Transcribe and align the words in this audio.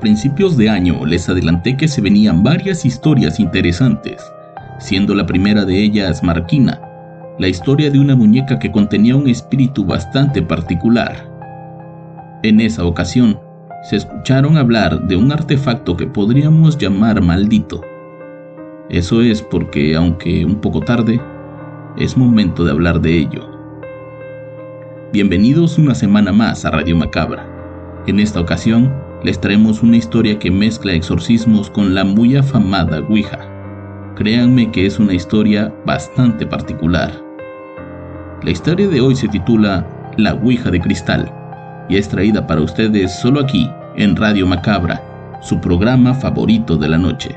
Principios 0.00 0.56
de 0.56 0.70
año 0.70 1.04
les 1.04 1.28
adelanté 1.28 1.76
que 1.76 1.86
se 1.86 2.00
venían 2.00 2.42
varias 2.42 2.86
historias 2.86 3.38
interesantes, 3.38 4.22
siendo 4.78 5.14
la 5.14 5.26
primera 5.26 5.66
de 5.66 5.76
ellas 5.76 6.22
Marquina, 6.22 6.80
la 7.38 7.48
historia 7.48 7.90
de 7.90 7.98
una 7.98 8.16
muñeca 8.16 8.58
que 8.58 8.72
contenía 8.72 9.14
un 9.14 9.28
espíritu 9.28 9.84
bastante 9.84 10.40
particular. 10.40 11.28
En 12.42 12.60
esa 12.60 12.86
ocasión, 12.86 13.38
se 13.82 13.96
escucharon 13.96 14.56
hablar 14.56 15.06
de 15.06 15.16
un 15.16 15.32
artefacto 15.32 15.98
que 15.98 16.06
podríamos 16.06 16.78
llamar 16.78 17.20
maldito. 17.20 17.82
Eso 18.88 19.20
es 19.20 19.42
porque, 19.42 19.96
aunque 19.96 20.46
un 20.46 20.62
poco 20.62 20.80
tarde, 20.80 21.20
es 21.98 22.16
momento 22.16 22.64
de 22.64 22.70
hablar 22.70 23.02
de 23.02 23.18
ello. 23.18 23.50
Bienvenidos 25.12 25.76
una 25.76 25.94
semana 25.94 26.32
más 26.32 26.64
a 26.64 26.70
Radio 26.70 26.96
Macabra. 26.96 27.46
En 28.06 28.18
esta 28.18 28.40
ocasión, 28.40 29.09
les 29.22 29.38
traemos 29.38 29.82
una 29.82 29.98
historia 29.98 30.38
que 30.38 30.50
mezcla 30.50 30.92
exorcismos 30.92 31.68
con 31.68 31.94
la 31.94 32.04
muy 32.04 32.36
afamada 32.36 33.00
Ouija. 33.00 33.38
Créanme 34.16 34.70
que 34.70 34.86
es 34.86 34.98
una 34.98 35.12
historia 35.12 35.74
bastante 35.84 36.46
particular. 36.46 37.12
La 38.42 38.50
historia 38.50 38.88
de 38.88 39.00
hoy 39.00 39.14
se 39.14 39.28
titula 39.28 39.86
La 40.16 40.34
Ouija 40.34 40.70
de 40.70 40.80
Cristal 40.80 41.30
y 41.88 41.96
es 41.96 42.08
traída 42.08 42.46
para 42.46 42.62
ustedes 42.62 43.20
solo 43.20 43.40
aquí, 43.40 43.68
en 43.96 44.16
Radio 44.16 44.46
Macabra, 44.46 45.02
su 45.42 45.60
programa 45.60 46.14
favorito 46.14 46.76
de 46.76 46.88
la 46.88 46.96
noche. 46.96 47.36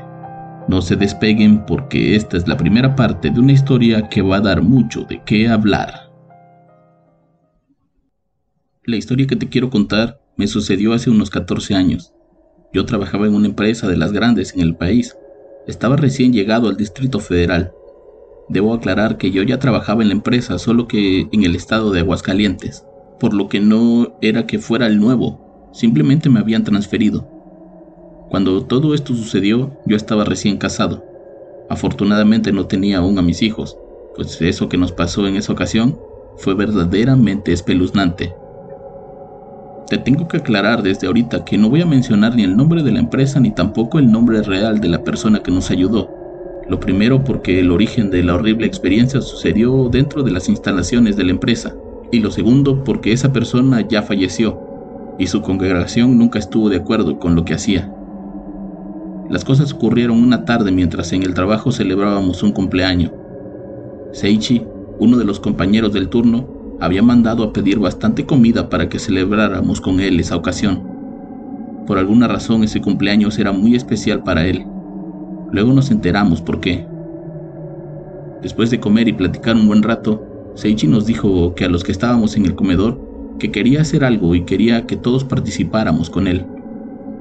No 0.68 0.80
se 0.80 0.96
despeguen 0.96 1.66
porque 1.66 2.16
esta 2.16 2.38
es 2.38 2.48
la 2.48 2.56
primera 2.56 2.96
parte 2.96 3.28
de 3.28 3.40
una 3.40 3.52
historia 3.52 4.08
que 4.08 4.22
va 4.22 4.36
a 4.36 4.40
dar 4.40 4.62
mucho 4.62 5.04
de 5.04 5.22
qué 5.24 5.48
hablar. 5.48 6.10
La 8.84 8.96
historia 8.96 9.26
que 9.26 9.36
te 9.36 9.48
quiero 9.48 9.68
contar 9.68 10.23
me 10.36 10.46
sucedió 10.46 10.92
hace 10.92 11.10
unos 11.10 11.30
14 11.30 11.74
años. 11.74 12.12
Yo 12.72 12.86
trabajaba 12.86 13.26
en 13.26 13.34
una 13.34 13.46
empresa 13.46 13.88
de 13.88 13.96
las 13.96 14.12
grandes 14.12 14.54
en 14.54 14.60
el 14.60 14.76
país. 14.76 15.16
Estaba 15.66 15.96
recién 15.96 16.32
llegado 16.32 16.68
al 16.68 16.76
Distrito 16.76 17.20
Federal 17.20 17.72
Debo 18.48 18.74
aclarar 18.74 19.16
que 19.16 19.30
yo 19.30 19.42
ya 19.42 19.58
trabajaba 19.58 20.02
en 20.02 20.08
la 20.08 20.14
empresa, 20.14 20.58
solo 20.58 20.86
que 20.86 21.28
en 21.32 21.44
el 21.44 21.54
estado 21.54 21.90
de 21.90 22.00
Aguascalientes, 22.00 22.84
por 23.18 23.32
lo 23.32 23.48
que 23.48 23.60
no 23.60 24.18
era 24.20 24.46
que 24.46 24.58
fuera 24.58 24.86
el 24.86 25.00
nuevo, 25.00 25.70
simplemente 25.72 26.28
me 26.28 26.40
habían 26.40 26.64
transferido. 26.64 27.26
Cuando 28.28 28.64
todo 28.64 28.94
esto 28.94 29.14
sucedió, 29.14 29.78
yo 29.86 29.96
estaba 29.96 30.24
recién 30.24 30.58
casado. 30.58 31.04
Afortunadamente 31.70 32.52
no 32.52 32.66
tenía 32.66 32.98
aún 32.98 33.18
a 33.18 33.22
mis 33.22 33.40
hijos, 33.40 33.78
pues 34.14 34.40
eso 34.42 34.68
que 34.68 34.76
nos 34.76 34.92
pasó 34.92 35.26
en 35.26 35.36
esa 35.36 35.52
ocasión 35.52 35.98
fue 36.36 36.54
verdaderamente 36.54 37.52
espeluznante. 37.52 38.34
Te 39.94 39.98
tengo 39.98 40.26
que 40.26 40.38
aclarar 40.38 40.82
desde 40.82 41.06
ahorita 41.06 41.44
que 41.44 41.56
no 41.56 41.70
voy 41.70 41.80
a 41.80 41.86
mencionar 41.86 42.34
ni 42.34 42.42
el 42.42 42.56
nombre 42.56 42.82
de 42.82 42.90
la 42.90 42.98
empresa 42.98 43.38
ni 43.38 43.52
tampoco 43.52 44.00
el 44.00 44.10
nombre 44.10 44.42
real 44.42 44.80
de 44.80 44.88
la 44.88 45.04
persona 45.04 45.40
que 45.40 45.52
nos 45.52 45.70
ayudó, 45.70 46.10
lo 46.68 46.80
primero 46.80 47.22
porque 47.22 47.60
el 47.60 47.70
origen 47.70 48.10
de 48.10 48.24
la 48.24 48.34
horrible 48.34 48.66
experiencia 48.66 49.20
sucedió 49.20 49.88
dentro 49.88 50.24
de 50.24 50.32
las 50.32 50.48
instalaciones 50.48 51.14
de 51.14 51.22
la 51.22 51.30
empresa. 51.30 51.76
Y 52.10 52.18
lo 52.18 52.32
segundo 52.32 52.82
porque 52.82 53.12
esa 53.12 53.32
persona 53.32 53.86
ya 53.86 54.02
falleció 54.02 54.58
y 55.16 55.28
su 55.28 55.42
congregación 55.42 56.18
nunca 56.18 56.40
estuvo 56.40 56.68
de 56.70 56.78
acuerdo 56.78 57.20
con 57.20 57.36
lo 57.36 57.44
que 57.44 57.54
hacía. 57.54 57.94
Las 59.30 59.44
cosas 59.44 59.72
ocurrieron 59.74 60.20
una 60.20 60.44
tarde 60.44 60.72
mientras 60.72 61.12
en 61.12 61.22
el 61.22 61.34
trabajo 61.34 61.70
celebrábamos 61.70 62.42
un 62.42 62.50
cumpleaños. 62.50 63.12
Seichi, 64.10 64.60
uno 64.98 65.18
de 65.18 65.24
los 65.24 65.38
compañeros 65.38 65.92
del 65.92 66.08
turno, 66.08 66.53
había 66.80 67.02
mandado 67.02 67.44
a 67.44 67.52
pedir 67.52 67.78
bastante 67.78 68.26
comida 68.26 68.68
para 68.68 68.88
que 68.88 68.98
celebráramos 68.98 69.80
con 69.80 70.00
él 70.00 70.20
esa 70.20 70.36
ocasión. 70.36 70.82
Por 71.86 71.98
alguna 71.98 72.28
razón 72.28 72.64
ese 72.64 72.80
cumpleaños 72.80 73.38
era 73.38 73.52
muy 73.52 73.74
especial 73.74 74.22
para 74.22 74.46
él 74.46 74.66
Luego 75.54 75.72
nos 75.72 75.92
enteramos 75.92 76.42
por 76.42 76.58
qué. 76.58 76.84
Después 78.42 78.72
de 78.72 78.80
comer 78.80 79.06
y 79.06 79.12
platicar 79.12 79.54
un 79.54 79.68
buen 79.68 79.84
rato, 79.84 80.50
Seichi 80.56 80.88
nos 80.88 81.06
dijo 81.06 81.54
que 81.54 81.64
a 81.64 81.68
los 81.68 81.84
que 81.84 81.92
estábamos 81.92 82.36
en 82.36 82.44
el 82.44 82.56
comedor, 82.56 83.00
que 83.38 83.52
quería 83.52 83.82
hacer 83.82 84.02
algo 84.02 84.34
y 84.34 84.42
quería 84.42 84.84
que 84.86 84.96
todos 84.96 85.22
participáramos 85.22 86.10
con 86.10 86.26
él, 86.26 86.44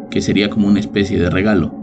que 0.09 0.19
sería 0.19 0.50
como 0.50 0.68
una 0.68 0.80
especie 0.80 1.19
de 1.19 1.30
regalo. 1.30 1.75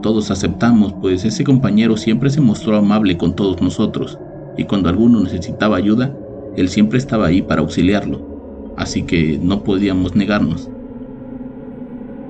Todos 0.00 0.30
aceptamos, 0.30 0.92
pues 0.92 1.24
ese 1.24 1.42
compañero 1.42 1.96
siempre 1.96 2.30
se 2.30 2.40
mostró 2.40 2.76
amable 2.76 3.18
con 3.18 3.34
todos 3.34 3.60
nosotros, 3.60 4.16
y 4.56 4.62
cuando 4.62 4.88
alguno 4.88 5.20
necesitaba 5.24 5.76
ayuda, 5.76 6.14
él 6.60 6.68
siempre 6.68 6.98
estaba 6.98 7.26
ahí 7.26 7.42
para 7.42 7.60
auxiliarlo, 7.60 8.74
así 8.76 9.02
que 9.02 9.38
no 9.42 9.64
podíamos 9.64 10.14
negarnos. 10.14 10.68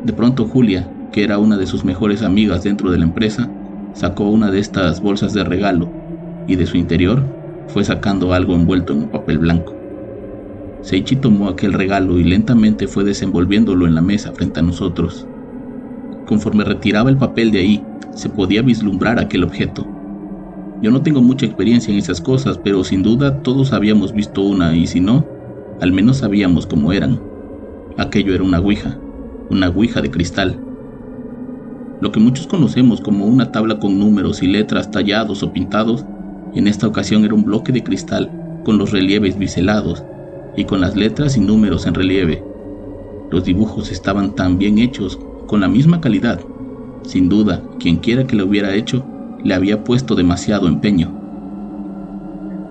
De 0.04 0.12
pronto 0.12 0.46
Julia, 0.46 0.90
que 1.12 1.24
era 1.24 1.38
una 1.38 1.56
de 1.56 1.66
sus 1.66 1.84
mejores 1.84 2.22
amigas 2.22 2.62
dentro 2.62 2.90
de 2.90 2.98
la 2.98 3.04
empresa, 3.04 3.50
sacó 3.94 4.28
una 4.28 4.50
de 4.50 4.60
estas 4.60 5.00
bolsas 5.00 5.32
de 5.34 5.44
regalo 5.44 5.88
y 6.46 6.56
de 6.56 6.66
su 6.66 6.76
interior 6.76 7.22
fue 7.68 7.84
sacando 7.84 8.32
algo 8.32 8.54
envuelto 8.54 8.92
en 8.92 9.00
un 9.00 9.08
papel 9.08 9.38
blanco. 9.38 9.74
Seichi 10.82 11.16
tomó 11.16 11.48
aquel 11.48 11.72
regalo 11.72 12.18
y 12.18 12.24
lentamente 12.24 12.86
fue 12.86 13.04
desenvolviéndolo 13.04 13.86
en 13.86 13.94
la 13.94 14.00
mesa 14.00 14.32
frente 14.32 14.60
a 14.60 14.62
nosotros. 14.62 15.26
Conforme 16.26 16.64
retiraba 16.64 17.10
el 17.10 17.16
papel 17.16 17.50
de 17.50 17.58
ahí, 17.58 17.84
se 18.14 18.28
podía 18.28 18.62
vislumbrar 18.62 19.18
aquel 19.18 19.44
objeto. 19.44 19.86
Yo 20.80 20.90
no 20.90 21.02
tengo 21.02 21.20
mucha 21.20 21.46
experiencia 21.46 21.92
en 21.92 21.98
esas 21.98 22.20
cosas, 22.20 22.58
pero 22.58 22.84
sin 22.84 23.02
duda 23.02 23.42
todos 23.42 23.72
habíamos 23.72 24.12
visto 24.12 24.42
una 24.42 24.76
y 24.76 24.86
si 24.86 25.00
no, 25.00 25.26
al 25.80 25.92
menos 25.92 26.18
sabíamos 26.18 26.66
cómo 26.66 26.92
eran. 26.92 27.20
Aquello 27.96 28.34
era 28.34 28.44
una 28.44 28.60
ouija, 28.60 28.98
una 29.50 29.68
ouija 29.68 30.00
de 30.00 30.10
cristal 30.10 30.60
lo 32.00 32.12
que 32.12 32.20
muchos 32.20 32.46
conocemos 32.46 33.00
como 33.00 33.26
una 33.26 33.50
tabla 33.50 33.80
con 33.80 33.98
números 33.98 34.42
y 34.42 34.46
letras 34.46 34.90
tallados 34.90 35.42
o 35.42 35.52
pintados, 35.52 36.04
en 36.54 36.68
esta 36.68 36.86
ocasión 36.86 37.24
era 37.24 37.34
un 37.34 37.44
bloque 37.44 37.72
de 37.72 37.82
cristal 37.82 38.30
con 38.64 38.78
los 38.78 38.92
relieves 38.92 39.36
biselados 39.36 40.04
y 40.56 40.64
con 40.64 40.80
las 40.80 40.94
letras 40.94 41.36
y 41.36 41.40
números 41.40 41.86
en 41.86 41.94
relieve. 41.94 42.44
Los 43.30 43.44
dibujos 43.44 43.90
estaban 43.90 44.34
tan 44.36 44.58
bien 44.58 44.78
hechos, 44.78 45.18
con 45.46 45.60
la 45.60 45.68
misma 45.68 46.00
calidad. 46.00 46.40
Sin 47.02 47.28
duda, 47.28 47.62
quien 47.80 47.96
quiera 47.96 48.26
que 48.26 48.36
lo 48.36 48.46
hubiera 48.46 48.74
hecho, 48.74 49.04
le 49.42 49.54
había 49.54 49.84
puesto 49.84 50.14
demasiado 50.14 50.68
empeño. 50.68 51.12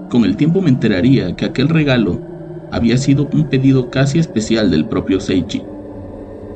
Con 0.09 0.25
el 0.25 0.38
tiempo 0.38 0.61
me 0.61 0.69
enteraría 0.69 1.35
que 1.35 1.45
aquel 1.45 1.69
regalo 1.69 2.22
había 2.72 2.97
sido 2.97 3.29
un 3.33 3.50
pedido 3.50 3.89
casi 3.89 4.19
especial 4.19 4.72
del 4.72 4.85
propio 4.85 5.19
Seichi 5.19 5.63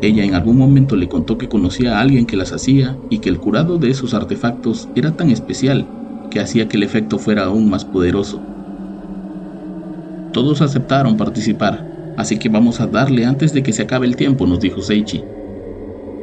ella 0.02 0.24
en 0.24 0.34
algún 0.34 0.58
momento 0.58 0.96
le 0.96 1.08
contó 1.08 1.38
que 1.38 1.48
conocía 1.48 1.98
a 1.98 2.02
alguien 2.02 2.26
que 2.26 2.36
las 2.36 2.52
hacía 2.52 2.98
y 3.12 3.20
que 3.20 3.30
el 3.30 3.40
curado 3.40 3.78
de 3.78 3.92
esos 3.92 4.16
artefactos 4.16 4.90
era 4.96 5.12
tan 5.12 5.30
especial 5.30 5.88
que 6.32 6.40
hacía 6.40 6.68
que 6.68 6.78
el 6.78 6.84
efecto 6.84 7.20
fuera 7.20 7.44
aún 7.44 7.70
más 7.70 7.86
poderoso. 7.86 8.42
Todos 10.34 10.62
aceptaron 10.62 11.18
participar, 11.18 12.16
así 12.18 12.40
que 12.40 12.50
vamos 12.50 12.82
a 12.82 12.88
darle 12.88 13.26
antes 13.26 13.54
de 13.54 13.62
que 13.62 13.74
se 13.74 13.84
acabe 13.84 14.08
el 14.08 14.16
tiempo, 14.16 14.48
nos 14.48 14.60
dijo 14.60 14.82
Seichi, 14.82 15.24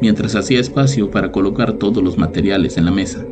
mientras 0.00 0.35
hacía 0.35 0.58
espacio 0.58 1.08
para 1.12 1.31
colocar 1.31 1.75
todos 1.75 2.02
los 2.02 2.19
materiales 2.19 2.79
en 2.79 2.85
la 2.85 2.90
mesa. 2.90 3.25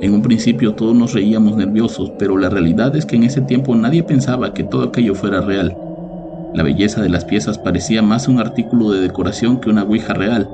En 0.00 0.14
un 0.14 0.22
principio 0.22 0.74
todos 0.74 0.96
nos 0.96 1.12
reíamos 1.12 1.56
nerviosos, 1.56 2.12
pero 2.18 2.38
la 2.38 2.48
realidad 2.48 2.96
es 2.96 3.06
que 3.06 3.16
en 3.16 3.24
ese 3.24 3.42
tiempo 3.42 3.74
nadie 3.74 4.02
pensaba 4.02 4.54
que 4.54 4.64
todo 4.64 4.84
aquello 4.84 5.14
fuera 5.14 5.40
real 5.40 5.76
la 6.52 6.64
belleza 6.64 7.00
de 7.00 7.08
las 7.08 7.24
piezas 7.24 7.58
parecía 7.58 8.02
más 8.02 8.26
un 8.26 8.40
artículo 8.40 8.90
de 8.90 9.00
decoración 9.00 9.60
que 9.60 9.70
una 9.70 9.84
ouija 9.84 10.14
real. 10.14 10.50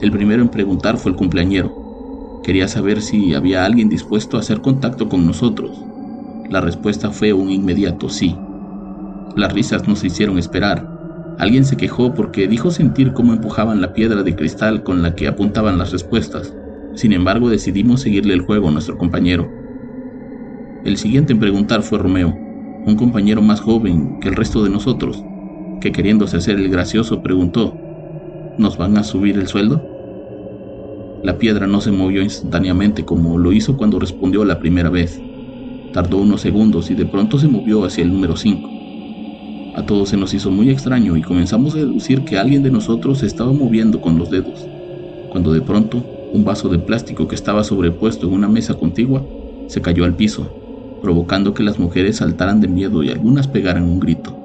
El 0.00 0.12
primero 0.12 0.42
en 0.42 0.48
preguntar 0.48 0.96
fue 0.96 1.10
el 1.10 1.16
cumpleañero. 1.16 2.40
Quería 2.44 2.68
saber 2.68 3.02
si 3.02 3.34
había 3.34 3.64
alguien 3.64 3.88
dispuesto 3.88 4.36
a 4.36 4.40
hacer 4.40 4.60
contacto 4.60 5.08
con 5.08 5.26
nosotros. 5.26 5.82
La 6.48 6.60
respuesta 6.60 7.10
fue 7.10 7.32
un 7.32 7.50
inmediato 7.50 8.08
sí. 8.08 8.36
Las 9.34 9.52
risas 9.52 9.88
no 9.88 9.96
se 9.96 10.06
hicieron 10.06 10.38
esperar. 10.38 10.86
Alguien 11.38 11.64
se 11.64 11.76
quejó 11.76 12.14
porque 12.14 12.46
dijo 12.46 12.70
sentir 12.70 13.12
cómo 13.12 13.32
empujaban 13.32 13.80
la 13.80 13.92
piedra 13.92 14.22
de 14.22 14.36
cristal 14.36 14.84
con 14.84 15.02
la 15.02 15.16
que 15.16 15.26
apuntaban 15.26 15.78
las 15.78 15.90
respuestas. 15.90 16.54
Sin 16.96 17.12
embargo, 17.12 17.50
decidimos 17.50 18.00
seguirle 18.00 18.32
el 18.32 18.40
juego 18.40 18.68
a 18.68 18.70
nuestro 18.70 18.96
compañero. 18.96 19.52
El 20.82 20.96
siguiente 20.96 21.34
en 21.34 21.38
preguntar 21.38 21.82
fue 21.82 21.98
Romeo, 21.98 22.34
un 22.86 22.96
compañero 22.96 23.42
más 23.42 23.60
joven 23.60 24.18
que 24.18 24.30
el 24.30 24.34
resto 24.34 24.64
de 24.64 24.70
nosotros, 24.70 25.22
que 25.82 25.92
queriéndose 25.92 26.38
hacer 26.38 26.56
el 26.56 26.70
gracioso 26.70 27.22
preguntó, 27.22 27.76
¿nos 28.56 28.78
van 28.78 28.96
a 28.96 29.04
subir 29.04 29.36
el 29.36 29.46
sueldo? 29.46 29.86
La 31.22 31.36
piedra 31.36 31.66
no 31.66 31.82
se 31.82 31.92
movió 31.92 32.22
instantáneamente 32.22 33.04
como 33.04 33.36
lo 33.36 33.52
hizo 33.52 33.76
cuando 33.76 33.98
respondió 33.98 34.46
la 34.46 34.58
primera 34.58 34.88
vez. 34.88 35.20
Tardó 35.92 36.16
unos 36.16 36.40
segundos 36.40 36.90
y 36.90 36.94
de 36.94 37.04
pronto 37.04 37.38
se 37.38 37.48
movió 37.48 37.84
hacia 37.84 38.04
el 38.04 38.12
número 38.12 38.36
5. 38.36 38.70
A 39.74 39.84
todos 39.84 40.08
se 40.08 40.16
nos 40.16 40.32
hizo 40.32 40.50
muy 40.50 40.70
extraño 40.70 41.14
y 41.18 41.22
comenzamos 41.22 41.74
a 41.74 41.78
deducir 41.78 42.24
que 42.24 42.38
alguien 42.38 42.62
de 42.62 42.70
nosotros 42.70 43.18
se 43.18 43.26
estaba 43.26 43.52
moviendo 43.52 44.00
con 44.00 44.16
los 44.16 44.30
dedos, 44.30 44.66
cuando 45.30 45.52
de 45.52 45.60
pronto 45.60 46.15
un 46.36 46.44
vaso 46.44 46.68
de 46.68 46.78
plástico 46.78 47.26
que 47.26 47.34
estaba 47.34 47.64
sobrepuesto 47.64 48.26
en 48.26 48.34
una 48.34 48.48
mesa 48.48 48.74
contigua 48.74 49.26
se 49.68 49.80
cayó 49.80 50.04
al 50.04 50.14
piso, 50.14 50.46
provocando 51.00 51.54
que 51.54 51.62
las 51.62 51.78
mujeres 51.78 52.16
saltaran 52.16 52.60
de 52.60 52.68
miedo 52.68 53.02
y 53.02 53.10
algunas 53.10 53.48
pegaran 53.48 53.84
un 53.84 53.98
grito. 53.98 54.38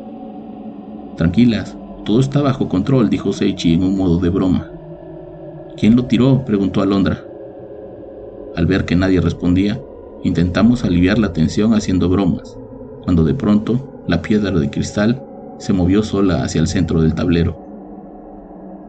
Tranquilas, 1.18 1.78
todo 2.06 2.22
está 2.22 2.42
bajo 2.42 2.70
control, 2.70 3.10
dijo 3.10 3.34
Seichi 3.34 3.74
en 3.74 3.84
un 3.84 3.98
modo 3.98 4.20
de 4.20 4.30
broma. 4.30 4.72
¿Quién 5.78 5.96
lo 5.96 6.06
tiró? 6.06 6.46
preguntó 6.46 6.82
Alondra. 6.82 7.26
Al 8.56 8.66
ver 8.66 8.86
que 8.86 8.96
nadie 8.96 9.20
respondía, 9.20 9.80
intentamos 10.24 10.86
aliviar 10.86 11.20
la 11.20 11.34
tensión 11.34 11.74
haciendo 11.74 12.08
bromas, 12.08 12.58
cuando 13.04 13.26
de 13.26 13.34
pronto 13.34 14.04
la 14.08 14.22
piedra 14.22 14.52
de 14.52 14.70
cristal 14.70 15.22
se 15.60 15.74
movió 15.74 16.04
sola 16.04 16.44
hacia 16.44 16.62
el 16.62 16.68
centro 16.68 17.02
del 17.02 17.16
tablero. 17.16 17.58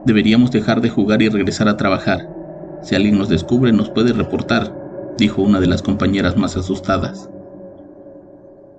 Deberíamos 0.06 0.52
dejar 0.52 0.80
de 0.80 0.88
jugar 0.88 1.20
y 1.20 1.28
regresar 1.28 1.68
a 1.68 1.76
trabajar. 1.76 2.41
Si 2.82 2.94
alguien 2.94 3.16
nos 3.16 3.28
descubre 3.28 3.72
nos 3.72 3.90
puede 3.90 4.12
reportar, 4.12 4.74
dijo 5.16 5.42
una 5.42 5.60
de 5.60 5.68
las 5.68 5.82
compañeras 5.82 6.36
más 6.36 6.56
asustadas. 6.56 7.30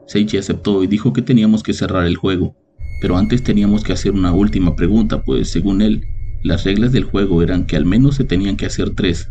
Seichi 0.08 0.38
aceptó 0.38 0.84
y 0.84 0.88
dijo 0.88 1.14
que 1.14 1.22
teníamos 1.22 1.64
que 1.64 1.74
cerrar 1.74 2.06
el 2.06 2.18
juego, 2.18 2.56
pero 3.02 3.18
antes 3.18 3.44
teníamos 3.44 3.84
que 3.84 3.94
hacer 3.94 4.12
una 4.12 4.34
última 4.34 4.76
pregunta, 4.76 5.24
pues 5.24 5.50
según 5.50 5.82
él, 5.82 6.06
las 6.44 6.66
reglas 6.66 6.92
del 6.92 7.06
juego 7.06 7.42
eran 7.42 7.66
que 7.66 7.78
al 7.78 7.86
menos 7.86 8.16
se 8.16 8.26
tenían 8.26 8.58
que 8.58 8.66
hacer 8.66 8.90
tres. 8.90 9.30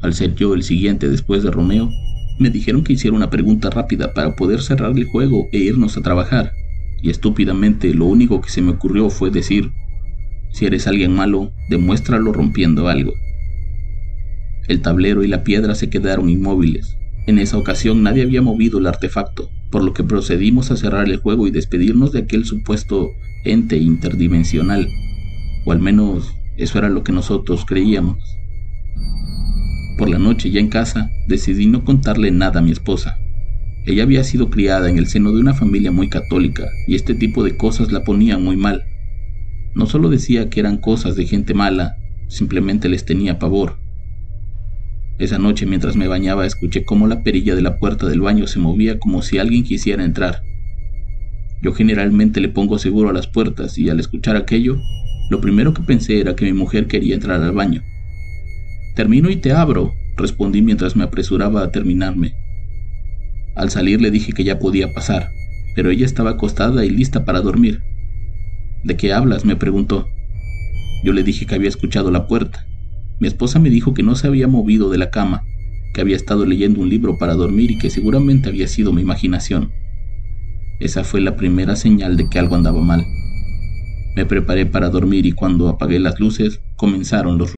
Al 0.00 0.14
ser 0.14 0.34
yo 0.34 0.54
el 0.54 0.62
siguiente 0.62 1.10
después 1.10 1.42
de 1.42 1.50
Romeo, 1.50 1.90
me 2.38 2.50
dijeron 2.50 2.82
que 2.82 2.94
hiciera 2.94 3.16
una 3.16 3.30
pregunta 3.30 3.70
rápida 3.70 4.12
para 4.14 4.34
poder 4.34 4.62
cerrar 4.62 4.96
el 4.96 5.04
juego 5.04 5.46
e 5.52 5.58
irnos 5.58 5.96
a 5.96 6.02
trabajar, 6.02 6.52
y 7.02 7.10
estúpidamente 7.10 7.92
lo 7.92 8.06
único 8.06 8.40
que 8.40 8.48
se 8.48 8.62
me 8.62 8.72
ocurrió 8.72 9.10
fue 9.10 9.30
decir, 9.30 9.70
si 10.52 10.64
eres 10.64 10.86
alguien 10.86 11.14
malo, 11.14 11.52
demuéstralo 11.68 12.32
rompiendo 12.32 12.88
algo. 12.88 13.12
El 14.66 14.80
tablero 14.80 15.22
y 15.22 15.28
la 15.28 15.44
piedra 15.44 15.74
se 15.74 15.90
quedaron 15.90 16.30
inmóviles. 16.30 16.96
En 17.26 17.38
esa 17.38 17.58
ocasión 17.58 18.02
nadie 18.02 18.22
había 18.22 18.42
movido 18.42 18.78
el 18.78 18.86
artefacto, 18.86 19.50
por 19.70 19.82
lo 19.82 19.92
que 19.92 20.04
procedimos 20.04 20.70
a 20.70 20.76
cerrar 20.76 21.08
el 21.08 21.18
juego 21.18 21.46
y 21.46 21.50
despedirnos 21.50 22.12
de 22.12 22.20
aquel 22.20 22.44
supuesto 22.44 23.10
ente 23.44 23.76
interdimensional, 23.76 24.88
o 25.64 25.72
al 25.72 25.80
menos 25.80 26.34
eso 26.56 26.78
era 26.78 26.88
lo 26.88 27.02
que 27.02 27.12
nosotros 27.12 27.64
creíamos. 27.66 28.18
Por 29.98 30.08
la 30.08 30.18
noche 30.18 30.50
ya 30.50 30.60
en 30.60 30.68
casa 30.68 31.10
decidí 31.28 31.66
no 31.66 31.84
contarle 31.84 32.30
nada 32.30 32.60
a 32.60 32.62
mi 32.62 32.72
esposa. 32.72 33.18
Ella 33.86 34.02
había 34.02 34.24
sido 34.24 34.48
criada 34.48 34.88
en 34.88 34.98
el 34.98 35.06
seno 35.06 35.30
de 35.30 35.40
una 35.40 35.54
familia 35.54 35.92
muy 35.92 36.08
católica 36.08 36.64
y 36.86 36.94
este 36.94 37.14
tipo 37.14 37.44
de 37.44 37.56
cosas 37.56 37.92
la 37.92 38.02
ponían 38.02 38.42
muy 38.42 38.56
mal. 38.56 38.84
No 39.74 39.86
solo 39.86 40.08
decía 40.08 40.48
que 40.48 40.60
eran 40.60 40.78
cosas 40.78 41.16
de 41.16 41.26
gente 41.26 41.52
mala, 41.52 41.96
simplemente 42.28 42.88
les 42.88 43.04
tenía 43.04 43.38
pavor. 43.38 43.76
Esa 45.18 45.38
noche 45.38 45.64
mientras 45.64 45.94
me 45.94 46.08
bañaba 46.08 46.44
escuché 46.44 46.84
cómo 46.84 47.06
la 47.06 47.22
perilla 47.22 47.54
de 47.54 47.62
la 47.62 47.78
puerta 47.78 48.06
del 48.08 48.20
baño 48.20 48.48
se 48.48 48.58
movía 48.58 48.98
como 48.98 49.22
si 49.22 49.38
alguien 49.38 49.62
quisiera 49.62 50.04
entrar. 50.04 50.42
Yo 51.62 51.72
generalmente 51.72 52.40
le 52.40 52.48
pongo 52.48 52.78
seguro 52.78 53.10
a 53.10 53.12
las 53.12 53.28
puertas 53.28 53.78
y 53.78 53.88
al 53.88 54.00
escuchar 54.00 54.36
aquello, 54.36 54.76
lo 55.30 55.40
primero 55.40 55.72
que 55.72 55.82
pensé 55.82 56.20
era 56.20 56.34
que 56.34 56.44
mi 56.44 56.52
mujer 56.52 56.88
quería 56.88 57.14
entrar 57.14 57.40
al 57.40 57.52
baño. 57.52 57.82
Termino 58.96 59.30
y 59.30 59.36
te 59.36 59.52
abro, 59.52 59.92
respondí 60.16 60.62
mientras 60.62 60.96
me 60.96 61.04
apresuraba 61.04 61.62
a 61.62 61.70
terminarme. 61.70 62.34
Al 63.54 63.70
salir 63.70 64.00
le 64.02 64.10
dije 64.10 64.32
que 64.32 64.44
ya 64.44 64.58
podía 64.58 64.92
pasar, 64.92 65.30
pero 65.76 65.90
ella 65.90 66.04
estaba 66.04 66.30
acostada 66.30 66.84
y 66.84 66.90
lista 66.90 67.24
para 67.24 67.40
dormir. 67.40 67.82
¿De 68.82 68.96
qué 68.96 69.12
hablas? 69.12 69.44
me 69.44 69.56
preguntó. 69.56 70.08
Yo 71.04 71.12
le 71.12 71.22
dije 71.22 71.46
que 71.46 71.54
había 71.54 71.68
escuchado 71.68 72.10
la 72.10 72.26
puerta. 72.26 72.66
Mi 73.24 73.28
esposa 73.28 73.58
me 73.58 73.70
dijo 73.70 73.94
que 73.94 74.02
no 74.02 74.16
se 74.16 74.26
había 74.26 74.48
movido 74.48 74.90
de 74.90 74.98
la 74.98 75.10
cama, 75.10 75.46
que 75.94 76.02
había 76.02 76.14
estado 76.14 76.44
leyendo 76.44 76.82
un 76.82 76.90
libro 76.90 77.16
para 77.16 77.32
dormir 77.32 77.70
y 77.70 77.78
que 77.78 77.88
seguramente 77.88 78.50
había 78.50 78.68
sido 78.68 78.92
mi 78.92 79.00
imaginación. 79.00 79.72
Esa 80.78 81.04
fue 81.04 81.22
la 81.22 81.34
primera 81.34 81.74
señal 81.74 82.18
de 82.18 82.28
que 82.28 82.38
algo 82.38 82.54
andaba 82.54 82.82
mal. 82.82 83.02
Me 84.14 84.26
preparé 84.26 84.66
para 84.66 84.90
dormir 84.90 85.24
y 85.24 85.32
cuando 85.32 85.70
apagué 85.70 85.98
las 86.00 86.20
luces 86.20 86.60
comenzaron 86.76 87.38
los 87.38 87.54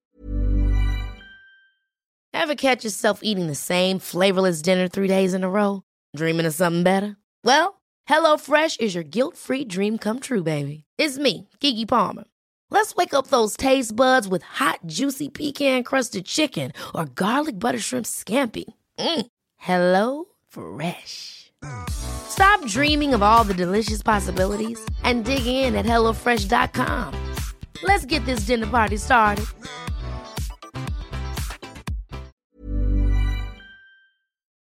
Ever 2.33 2.55
catch 2.55 2.85
yourself 2.85 3.19
eating 3.25 3.49
the 3.49 3.57
same 3.57 3.99
flavorless 3.99 4.63
dinner 4.63 4.87
three 4.87 5.09
days 5.09 5.35
in 5.35 5.43
a 5.43 5.49
row? 5.49 5.83
Dreaming 6.15 6.47
of 6.47 6.55
something 6.55 6.85
better? 6.85 7.17
Well, 7.43 7.81
HelloFresh 8.09 8.79
is 8.79 8.95
your 8.95 9.03
guilt-free 9.03 9.65
dream 9.65 9.99
come 9.99 10.21
true, 10.21 10.45
baby. 10.45 10.85
It's 10.97 11.19
me, 11.19 11.49
Kiki 11.59 11.87
Palmer. 11.87 12.23
Let's 12.69 12.97
wake 12.97 13.15
up 13.15 13.29
those 13.29 13.57
taste 13.57 13.95
buds 13.95 14.27
with 14.27 14.43
hot, 14.43 14.81
juicy 14.87 15.29
pecan 15.29 15.85
crusted 15.85 16.27
chicken 16.27 16.73
or 16.95 17.05
garlic 17.05 17.59
butter 17.59 17.79
shrimp 17.79 18.07
scampi. 18.07 18.65
Mm. 18.99 19.27
Hello 19.57 20.25
Fresh. 20.49 21.53
Stop 21.89 22.67
dreaming 22.67 23.15
of 23.15 23.23
all 23.23 23.45
the 23.45 23.55
delicious 23.55 24.03
possibilities 24.03 24.85
and 25.05 25.25
dig 25.25 25.47
in 25.47 25.75
at 25.75 25.87
HelloFresh.com. 25.87 27.35
Let's 27.83 28.05
get 28.05 28.25
this 28.27 28.41
dinner 28.47 28.67
party 28.67 28.97
started. 28.97 29.47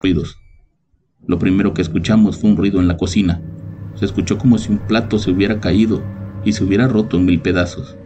Ruidos. 0.02 0.36
Lo 1.26 1.38
primero 1.38 1.72
que 1.72 1.80
escuchamos 1.80 2.38
fue 2.38 2.50
un 2.50 2.56
ruido 2.58 2.80
en 2.80 2.88
la 2.88 2.98
cocina. 2.98 3.40
Se 3.94 4.04
escuchó 4.04 4.36
como 4.36 4.58
si 4.58 4.70
un 4.70 4.78
plato 4.78 5.18
se 5.18 5.30
hubiera 5.30 5.58
caído 5.58 6.02
y 6.44 6.52
se 6.52 6.64
hubiera 6.64 6.88
roto 6.88 7.16
en 7.16 7.24
mil 7.24 7.40
pedazos. 7.40 7.96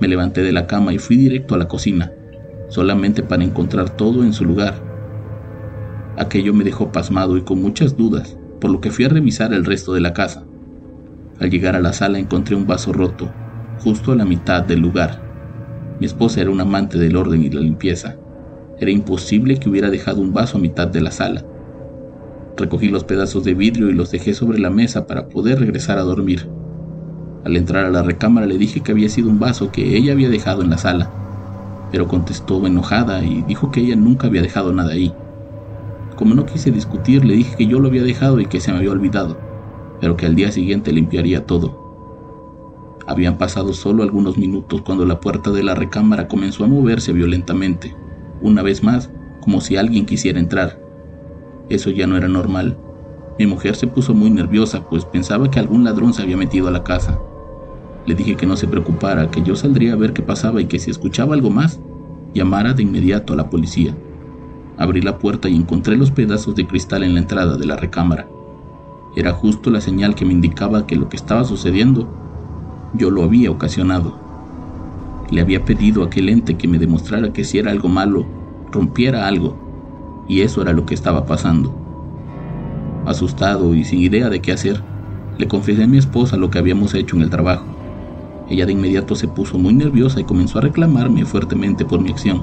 Me 0.00 0.08
levanté 0.08 0.42
de 0.42 0.52
la 0.52 0.66
cama 0.66 0.92
y 0.92 0.98
fui 0.98 1.16
directo 1.16 1.54
a 1.54 1.58
la 1.58 1.68
cocina, 1.68 2.12
solamente 2.68 3.22
para 3.22 3.44
encontrar 3.44 3.90
todo 3.90 4.24
en 4.24 4.32
su 4.32 4.44
lugar. 4.44 4.74
Aquello 6.16 6.54
me 6.54 6.64
dejó 6.64 6.92
pasmado 6.92 7.36
y 7.36 7.42
con 7.42 7.60
muchas 7.60 7.96
dudas, 7.96 8.36
por 8.60 8.70
lo 8.70 8.80
que 8.80 8.90
fui 8.90 9.04
a 9.04 9.08
revisar 9.08 9.52
el 9.52 9.64
resto 9.64 9.92
de 9.92 10.00
la 10.00 10.12
casa. 10.12 10.44
Al 11.38 11.50
llegar 11.50 11.76
a 11.76 11.80
la 11.80 11.92
sala 11.92 12.18
encontré 12.18 12.54
un 12.56 12.66
vaso 12.66 12.92
roto, 12.92 13.30
justo 13.78 14.12
a 14.12 14.16
la 14.16 14.24
mitad 14.24 14.62
del 14.62 14.80
lugar. 14.80 15.22
Mi 15.98 16.06
esposa 16.06 16.40
era 16.40 16.50
un 16.50 16.60
amante 16.60 16.98
del 16.98 17.16
orden 17.16 17.42
y 17.42 17.50
la 17.50 17.60
limpieza. 17.60 18.16
Era 18.78 18.90
imposible 18.90 19.58
que 19.58 19.68
hubiera 19.68 19.90
dejado 19.90 20.20
un 20.20 20.32
vaso 20.32 20.58
a 20.58 20.60
mitad 20.60 20.88
de 20.88 21.00
la 21.00 21.10
sala. 21.10 21.44
Recogí 22.56 22.88
los 22.88 23.04
pedazos 23.04 23.44
de 23.44 23.54
vidrio 23.54 23.90
y 23.90 23.94
los 23.94 24.10
dejé 24.10 24.34
sobre 24.34 24.58
la 24.58 24.70
mesa 24.70 25.06
para 25.06 25.28
poder 25.28 25.60
regresar 25.60 25.98
a 25.98 26.02
dormir. 26.02 26.48
Al 27.44 27.56
entrar 27.56 27.86
a 27.86 27.90
la 27.90 28.02
recámara 28.02 28.46
le 28.46 28.58
dije 28.58 28.82
que 28.82 28.92
había 28.92 29.08
sido 29.08 29.30
un 29.30 29.38
vaso 29.38 29.72
que 29.72 29.96
ella 29.96 30.12
había 30.12 30.28
dejado 30.28 30.62
en 30.62 30.70
la 30.70 30.78
sala, 30.78 31.10
pero 31.90 32.06
contestó 32.06 32.66
enojada 32.66 33.24
y 33.24 33.42
dijo 33.42 33.70
que 33.70 33.80
ella 33.80 33.96
nunca 33.96 34.26
había 34.26 34.42
dejado 34.42 34.72
nada 34.72 34.92
ahí. 34.92 35.14
Como 36.16 36.34
no 36.34 36.44
quise 36.44 36.70
discutir, 36.70 37.24
le 37.24 37.34
dije 37.34 37.56
que 37.56 37.66
yo 37.66 37.80
lo 37.80 37.88
había 37.88 38.02
dejado 38.02 38.40
y 38.40 38.46
que 38.46 38.60
se 38.60 38.72
me 38.72 38.78
había 38.78 38.92
olvidado, 38.92 39.38
pero 40.00 40.16
que 40.16 40.26
al 40.26 40.34
día 40.34 40.52
siguiente 40.52 40.92
limpiaría 40.92 41.46
todo. 41.46 41.80
Habían 43.06 43.38
pasado 43.38 43.72
solo 43.72 44.02
algunos 44.02 44.36
minutos 44.36 44.82
cuando 44.82 45.06
la 45.06 45.20
puerta 45.20 45.50
de 45.50 45.62
la 45.62 45.74
recámara 45.74 46.28
comenzó 46.28 46.64
a 46.64 46.68
moverse 46.68 47.12
violentamente, 47.12 47.94
una 48.42 48.62
vez 48.62 48.82
más, 48.82 49.10
como 49.40 49.62
si 49.62 49.76
alguien 49.76 50.04
quisiera 50.04 50.38
entrar. 50.38 50.78
Eso 51.70 51.90
ya 51.90 52.06
no 52.06 52.16
era 52.18 52.28
normal. 52.28 52.78
Mi 53.38 53.46
mujer 53.46 53.74
se 53.74 53.86
puso 53.86 54.12
muy 54.12 54.30
nerviosa, 54.30 54.86
pues 54.88 55.06
pensaba 55.06 55.50
que 55.50 55.58
algún 55.58 55.84
ladrón 55.84 56.12
se 56.12 56.22
había 56.22 56.36
metido 56.36 56.68
a 56.68 56.70
la 56.70 56.84
casa. 56.84 57.18
Le 58.10 58.16
dije 58.16 58.34
que 58.34 58.44
no 58.44 58.56
se 58.56 58.66
preocupara, 58.66 59.30
que 59.30 59.40
yo 59.40 59.54
saldría 59.54 59.92
a 59.92 59.96
ver 59.96 60.12
qué 60.12 60.20
pasaba 60.20 60.60
y 60.60 60.64
que 60.64 60.80
si 60.80 60.90
escuchaba 60.90 61.36
algo 61.36 61.48
más, 61.48 61.78
llamara 62.34 62.72
de 62.72 62.82
inmediato 62.82 63.34
a 63.34 63.36
la 63.36 63.48
policía. 63.48 63.96
Abrí 64.76 65.00
la 65.00 65.20
puerta 65.20 65.48
y 65.48 65.54
encontré 65.54 65.96
los 65.96 66.10
pedazos 66.10 66.56
de 66.56 66.66
cristal 66.66 67.04
en 67.04 67.14
la 67.14 67.20
entrada 67.20 67.56
de 67.56 67.66
la 67.66 67.76
recámara. 67.76 68.26
Era 69.14 69.30
justo 69.30 69.70
la 69.70 69.80
señal 69.80 70.16
que 70.16 70.24
me 70.24 70.32
indicaba 70.32 70.88
que 70.88 70.96
lo 70.96 71.08
que 71.08 71.14
estaba 71.14 71.44
sucediendo 71.44 72.08
yo 72.94 73.12
lo 73.12 73.22
había 73.22 73.48
ocasionado. 73.48 74.18
Le 75.30 75.40
había 75.40 75.64
pedido 75.64 76.02
a 76.02 76.06
aquel 76.06 76.30
ente 76.30 76.56
que 76.56 76.66
me 76.66 76.80
demostrara 76.80 77.32
que 77.32 77.44
si 77.44 77.58
era 77.58 77.70
algo 77.70 77.88
malo, 77.88 78.26
rompiera 78.72 79.28
algo, 79.28 80.26
y 80.28 80.40
eso 80.40 80.62
era 80.62 80.72
lo 80.72 80.84
que 80.84 80.94
estaba 80.94 81.26
pasando. 81.26 81.72
Asustado 83.06 83.72
y 83.76 83.84
sin 83.84 84.00
idea 84.00 84.28
de 84.28 84.42
qué 84.42 84.50
hacer, 84.50 84.82
le 85.38 85.46
confesé 85.46 85.84
a 85.84 85.86
mi 85.86 85.98
esposa 85.98 86.36
lo 86.36 86.50
que 86.50 86.58
habíamos 86.58 86.92
hecho 86.94 87.14
en 87.14 87.22
el 87.22 87.30
trabajo. 87.30 87.69
Ella 88.50 88.66
de 88.66 88.72
inmediato 88.72 89.14
se 89.14 89.28
puso 89.28 89.58
muy 89.58 89.72
nerviosa 89.74 90.20
y 90.20 90.24
comenzó 90.24 90.58
a 90.58 90.62
reclamarme 90.62 91.24
fuertemente 91.24 91.84
por 91.84 92.00
mi 92.00 92.10
acción. 92.10 92.42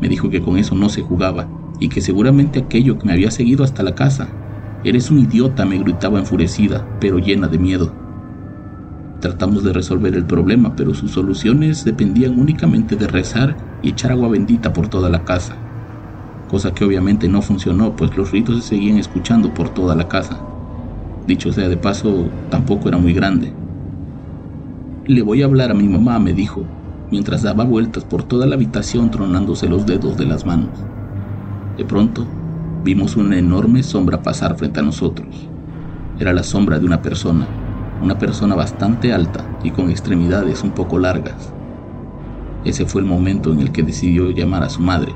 Me 0.00 0.08
dijo 0.08 0.30
que 0.30 0.40
con 0.40 0.56
eso 0.56 0.74
no 0.74 0.88
se 0.88 1.02
jugaba 1.02 1.46
y 1.78 1.90
que 1.90 2.00
seguramente 2.00 2.58
aquello 2.58 2.98
que 2.98 3.06
me 3.06 3.12
había 3.12 3.30
seguido 3.30 3.62
hasta 3.62 3.82
la 3.82 3.94
casa. 3.94 4.38
Eres 4.82 5.10
un 5.10 5.18
idiota, 5.18 5.66
me 5.66 5.78
gritaba 5.78 6.18
enfurecida, 6.18 6.88
pero 6.98 7.18
llena 7.18 7.48
de 7.48 7.58
miedo. 7.58 7.94
Tratamos 9.20 9.62
de 9.62 9.74
resolver 9.74 10.14
el 10.14 10.24
problema, 10.24 10.74
pero 10.74 10.94
sus 10.94 11.12
soluciones 11.12 11.84
dependían 11.84 12.38
únicamente 12.38 12.96
de 12.96 13.06
rezar 13.06 13.58
y 13.82 13.90
echar 13.90 14.12
agua 14.12 14.30
bendita 14.30 14.72
por 14.72 14.88
toda 14.88 15.10
la 15.10 15.24
casa, 15.24 15.58
cosa 16.46 16.72
que 16.72 16.84
obviamente 16.84 17.28
no 17.28 17.42
funcionó, 17.42 17.94
pues 17.94 18.16
los 18.16 18.30
ritos 18.30 18.62
se 18.62 18.68
seguían 18.70 18.96
escuchando 18.96 19.52
por 19.52 19.68
toda 19.74 19.94
la 19.94 20.08
casa. 20.08 20.46
Dicho 21.26 21.52
sea 21.52 21.68
de 21.68 21.76
paso, 21.76 22.32
tampoco 22.48 22.88
era 22.88 22.96
muy 22.96 23.12
grande. 23.12 23.59
Le 25.06 25.22
voy 25.22 25.40
a 25.40 25.46
hablar 25.46 25.70
a 25.70 25.74
mi 25.74 25.88
mamá, 25.88 26.18
me 26.18 26.34
dijo, 26.34 26.66
mientras 27.10 27.42
daba 27.42 27.64
vueltas 27.64 28.04
por 28.04 28.22
toda 28.24 28.46
la 28.46 28.54
habitación 28.54 29.10
tronándose 29.10 29.66
los 29.66 29.86
dedos 29.86 30.18
de 30.18 30.26
las 30.26 30.44
manos. 30.44 30.88
De 31.76 31.86
pronto, 31.86 32.28
vimos 32.84 33.16
una 33.16 33.38
enorme 33.38 33.82
sombra 33.82 34.22
pasar 34.22 34.58
frente 34.58 34.80
a 34.80 34.82
nosotros. 34.82 35.54
Era 36.18 36.34
la 36.34 36.42
sombra 36.42 36.78
de 36.78 36.84
una 36.84 37.00
persona, 37.00 37.48
una 37.98 38.18
persona 38.18 38.54
bastante 38.54 39.12
alta 39.12 39.56
y 39.62 39.70
con 39.70 39.90
extremidades 39.90 40.62
un 40.62 40.72
poco 40.72 40.98
largas. 40.98 41.56
Ese 42.62 42.84
fue 42.84 43.00
el 43.00 43.06
momento 43.06 43.52
en 43.52 43.60
el 43.60 43.72
que 43.72 43.82
decidió 43.82 44.30
llamar 44.30 44.64
a 44.64 44.68
su 44.68 44.82
madre, 44.82 45.14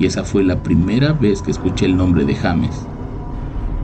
y 0.00 0.06
esa 0.06 0.24
fue 0.24 0.42
la 0.42 0.64
primera 0.64 1.12
vez 1.12 1.42
que 1.42 1.52
escuché 1.52 1.86
el 1.86 1.96
nombre 1.96 2.24
de 2.24 2.34
James. 2.34 2.95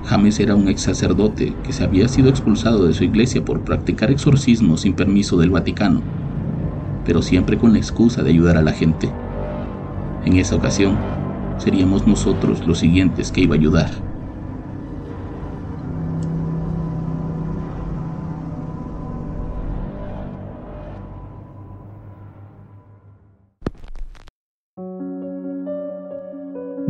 James 0.05 0.41
era 0.41 0.57
un 0.57 0.69
ex 0.69 0.83
sacerdote 0.83 1.61
que 1.63 1.73
se 1.73 1.85
había 1.85 2.09
sido 2.09 2.29
expulsado 2.29 2.87
de 2.87 2.93
su 2.93 3.05
iglesia 3.05 3.45
por 3.45 3.63
practicar 3.65 4.11
exorcismos 4.11 4.81
sin 4.83 4.95
permiso 4.95 5.37
del 5.39 5.51
Vaticano, 5.51 6.03
pero 7.05 7.23
siempre 7.23 7.57
con 7.57 7.73
la 7.73 7.79
excusa 7.79 8.23
de 8.23 8.31
ayudar 8.31 8.57
a 8.57 8.63
la 8.63 8.73
gente. 8.73 9.09
En 10.25 10.37
esa 10.37 10.57
ocasión, 10.57 10.99
seríamos 11.57 12.07
nosotros 12.07 12.67
los 12.67 12.79
siguientes 12.79 13.31
que 13.31 13.43
iba 13.43 13.55
a 13.55 13.59
ayudar. 13.59 14.12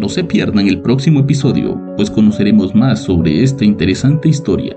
No 0.03 0.09
se 0.09 0.25
pierdan 0.25 0.67
el 0.67 0.83
próximo 0.83 1.21
episodio, 1.21 1.81
pues 1.97 2.11
conoceremos 2.11 2.75
más 2.75 3.05
sobre 3.05 3.45
esta 3.45 3.65
interesante 3.65 4.29
historia. 4.29 4.75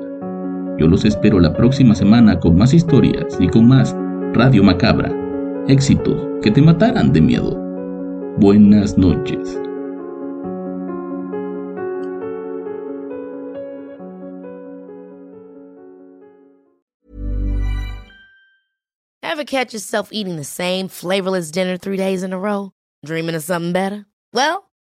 Yo 0.78 0.86
los 0.86 1.04
espero 1.04 1.40
la 1.40 1.52
próxima 1.52 1.96
semana 1.96 2.40
con 2.40 2.56
más 2.56 2.76
historias 2.76 3.36
y 3.40 3.48
con 3.48 3.68
más 3.68 3.96
Radio 4.34 4.64
Macabra. 4.64 5.12
Éxitos 5.68 6.16
que 6.44 6.52
te 6.52 6.62
matarán 6.62 7.12
de 7.12 7.22
miedo. 7.22 7.60
Buenas 8.38 9.00
noches. 9.00 9.58
Ever 19.24 19.44
catch 19.44 19.74
yourself 19.74 20.10
eating 20.12 20.36
the 20.36 20.44
same 20.44 20.88
flavorless 20.88 21.50
dinner 21.50 21.78
three 21.78 21.98
days 21.98 22.22
in 22.22 22.32
a 22.32 22.38
row? 22.38 22.74
Dreaming 23.04 23.34
of 23.34 23.42
something 23.42 23.74
better? 23.74 24.06
Well, 24.32 24.66